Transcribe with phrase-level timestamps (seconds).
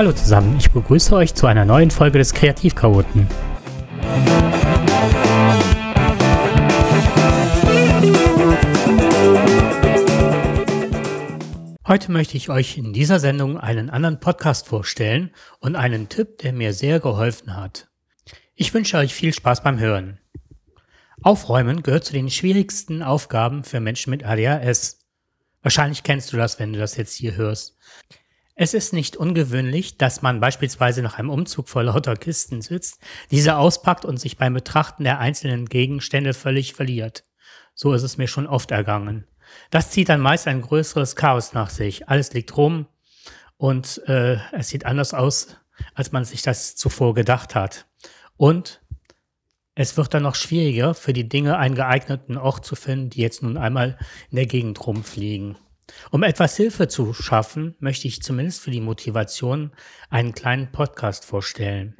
[0.00, 3.26] Hallo zusammen, ich begrüße euch zu einer neuen Folge des Kreativchaoten.
[11.86, 16.54] Heute möchte ich euch in dieser Sendung einen anderen Podcast vorstellen und einen Tipp, der
[16.54, 17.90] mir sehr geholfen hat.
[18.54, 20.18] Ich wünsche euch viel Spaß beim Hören.
[21.20, 25.06] Aufräumen gehört zu den schwierigsten Aufgaben für Menschen mit ADHS.
[25.60, 27.76] Wahrscheinlich kennst du das, wenn du das jetzt hier hörst.
[28.62, 33.56] Es ist nicht ungewöhnlich, dass man beispielsweise nach einem Umzug vor lauter Kisten sitzt, diese
[33.56, 37.24] auspackt und sich beim Betrachten der einzelnen Gegenstände völlig verliert.
[37.72, 39.26] So ist es mir schon oft ergangen.
[39.70, 42.10] Das zieht dann meist ein größeres Chaos nach sich.
[42.10, 42.86] Alles liegt rum
[43.56, 45.56] und äh, es sieht anders aus,
[45.94, 47.86] als man sich das zuvor gedacht hat.
[48.36, 48.82] Und
[49.74, 53.42] es wird dann noch schwieriger, für die Dinge einen geeigneten Ort zu finden, die jetzt
[53.42, 53.96] nun einmal
[54.28, 55.56] in der Gegend rumfliegen.
[56.10, 59.72] Um etwas Hilfe zu schaffen, möchte ich zumindest für die Motivation
[60.08, 61.96] einen kleinen Podcast vorstellen.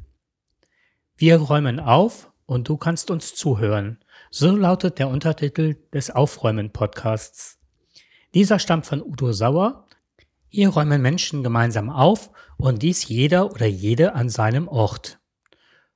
[1.17, 3.99] Wir räumen auf und du kannst uns zuhören.
[4.31, 7.59] So lautet der Untertitel des Aufräumen-Podcasts.
[8.35, 9.87] Dieser stammt von Udo Sauer.
[10.49, 15.21] Hier räumen Menschen gemeinsam auf und dies jeder oder jede an seinem Ort.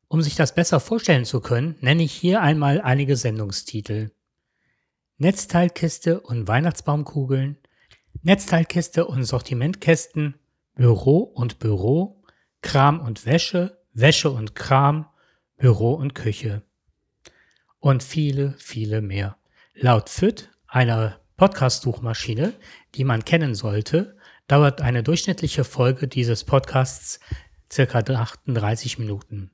[0.09, 4.13] Um sich das besser vorstellen zu können, nenne ich hier einmal einige Sendungstitel.
[5.17, 7.59] Netzteilkiste und Weihnachtsbaumkugeln,
[8.23, 10.35] Netzteilkiste und Sortimentkästen,
[10.75, 12.23] Büro und Büro,
[12.63, 15.07] Kram und Wäsche, Wäsche und Kram,
[15.57, 16.63] Büro und Küche
[17.85, 19.37] und viele, viele mehr.
[19.75, 22.55] Laut FIT, einer Podcast-Suchmaschine,
[22.95, 24.17] die man kennen sollte,
[24.49, 27.21] dauert eine durchschnittliche Folge dieses Podcasts
[27.71, 29.51] circa 38 Minuten.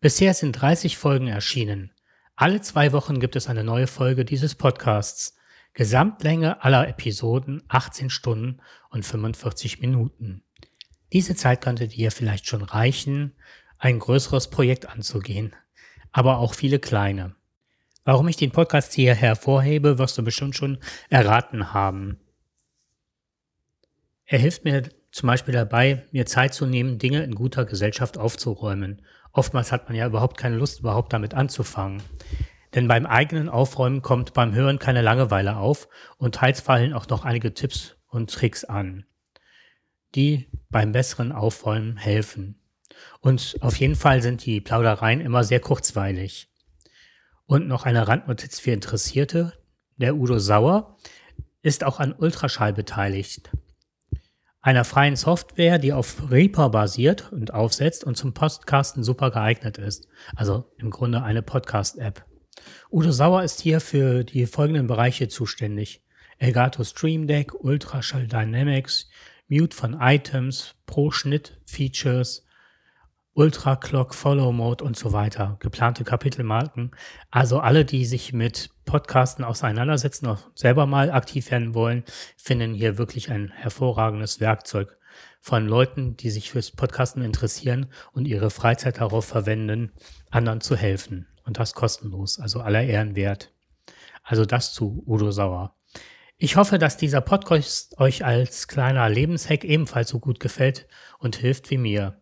[0.00, 1.90] Bisher sind 30 Folgen erschienen.
[2.36, 5.36] Alle zwei Wochen gibt es eine neue Folge dieses Podcasts.
[5.74, 10.42] Gesamtlänge aller Episoden 18 Stunden und 45 Minuten.
[11.12, 13.34] Diese Zeit könnte dir vielleicht schon reichen,
[13.78, 15.54] ein größeres Projekt anzugehen,
[16.12, 17.34] aber auch viele kleine.
[18.04, 20.78] Warum ich den Podcast hier hervorhebe, wirst du bestimmt schon
[21.08, 22.20] erraten haben.
[24.24, 29.02] Er hilft mir zum Beispiel dabei, mir Zeit zu nehmen, Dinge in guter Gesellschaft aufzuräumen.
[29.32, 32.02] Oftmals hat man ja überhaupt keine Lust, überhaupt damit anzufangen.
[32.74, 37.24] Denn beim eigenen Aufräumen kommt beim Hören keine Langeweile auf und teils fallen auch noch
[37.24, 39.04] einige Tipps und Tricks an,
[40.14, 42.58] die beim besseren Aufräumen helfen.
[43.20, 46.48] Und auf jeden Fall sind die Plaudereien immer sehr kurzweilig.
[47.46, 49.52] Und noch eine Randnotiz für Interessierte.
[49.96, 50.96] Der Udo Sauer
[51.62, 53.50] ist auch an Ultraschall beteiligt.
[54.60, 60.06] Einer freien Software, die auf Reaper basiert und aufsetzt und zum Podcasten super geeignet ist.
[60.36, 62.24] Also im Grunde eine Podcast-App.
[62.90, 66.02] Udo Sauer ist hier für die folgenden Bereiche zuständig.
[66.38, 69.08] Elgato Stream Deck, Ultraschall Dynamics,
[69.48, 72.44] Mute von Items, Pro Schnitt Features,
[73.34, 76.90] Ultra Clock, Follow Mode und so weiter, geplante Kapitelmarken.
[77.30, 82.04] Also alle, die sich mit Podcasten auseinandersetzen, auch selber mal aktiv werden wollen,
[82.36, 84.98] finden hier wirklich ein hervorragendes Werkzeug
[85.40, 89.92] von Leuten, die sich fürs Podcasten interessieren und ihre Freizeit darauf verwenden,
[90.30, 91.26] anderen zu helfen.
[91.44, 93.52] Und das kostenlos, also aller Ehren wert.
[94.22, 95.74] Also das zu Udo Sauer.
[96.36, 100.88] Ich hoffe, dass dieser Podcast euch als kleiner Lebenshack ebenfalls so gut gefällt
[101.18, 102.20] und hilft wie mir.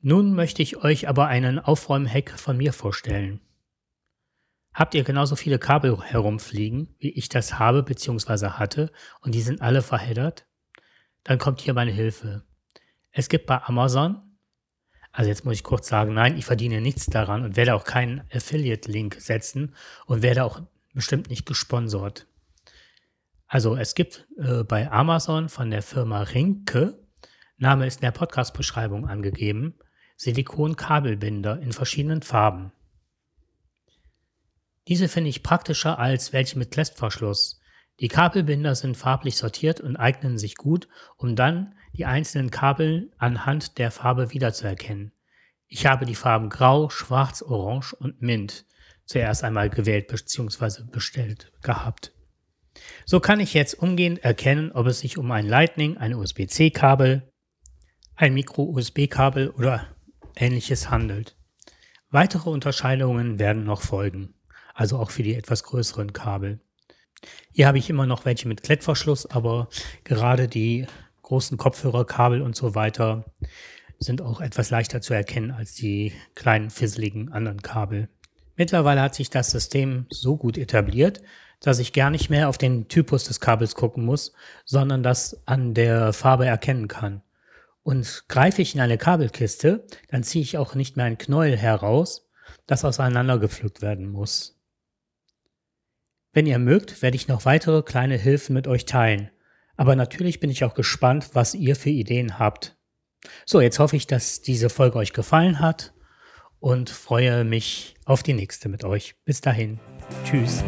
[0.00, 3.40] Nun möchte ich euch aber einen Aufräumhack von mir vorstellen.
[4.72, 8.50] Habt ihr genauso viele Kabel herumfliegen, wie ich das habe bzw.
[8.50, 10.46] hatte, und die sind alle verheddert?
[11.24, 12.44] Dann kommt hier meine Hilfe.
[13.10, 14.25] Es gibt bei Amazon,
[15.16, 18.20] also jetzt muss ich kurz sagen, nein, ich verdiene nichts daran und werde auch keinen
[18.30, 20.60] Affiliate-Link setzen und werde auch
[20.92, 22.26] bestimmt nicht gesponsert.
[23.46, 26.98] Also es gibt äh, bei Amazon von der Firma Rinke,
[27.56, 29.78] Name ist in der Podcast-Beschreibung angegeben,
[30.18, 32.72] Silikonkabelbinder in verschiedenen Farben.
[34.86, 37.62] Diese finde ich praktischer als welche mit Klettverschluss.
[38.00, 43.78] Die Kabelbinder sind farblich sortiert und eignen sich gut, um dann die einzelnen Kabel anhand
[43.78, 45.12] der Farbe wiederzuerkennen.
[45.66, 48.66] Ich habe die Farben Grau, Schwarz, Orange und Mint
[49.06, 50.84] zuerst einmal gewählt bzw.
[50.90, 52.12] bestellt gehabt.
[53.06, 57.32] So kann ich jetzt umgehend erkennen, ob es sich um ein Lightning, ein USB-C-Kabel,
[58.14, 59.86] ein Micro-USB-Kabel oder
[60.34, 61.36] ähnliches handelt.
[62.10, 64.34] Weitere Unterscheidungen werden noch folgen,
[64.74, 66.60] also auch für die etwas größeren Kabel.
[67.52, 69.68] Hier habe ich immer noch welche mit Klettverschluss, aber
[70.04, 70.86] gerade die
[71.22, 73.24] großen Kopfhörerkabel und so weiter
[73.98, 78.08] sind auch etwas leichter zu erkennen als die kleinen fisseligen anderen Kabel.
[78.56, 81.22] Mittlerweile hat sich das System so gut etabliert,
[81.60, 84.32] dass ich gar nicht mehr auf den Typus des Kabels gucken muss,
[84.64, 87.22] sondern das an der Farbe erkennen kann.
[87.82, 92.28] Und greife ich in eine Kabelkiste, dann ziehe ich auch nicht mehr ein Knäuel heraus,
[92.66, 94.55] das auseinandergepflückt werden muss.
[96.36, 99.30] Wenn ihr mögt, werde ich noch weitere kleine Hilfen mit euch teilen.
[99.78, 102.76] Aber natürlich bin ich auch gespannt, was ihr für Ideen habt.
[103.46, 105.94] So, jetzt hoffe ich, dass diese Folge euch gefallen hat
[106.60, 109.14] und freue mich auf die nächste mit euch.
[109.24, 109.80] Bis dahin.
[110.26, 110.62] Tschüss.